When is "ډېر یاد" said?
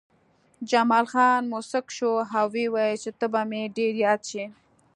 3.77-4.21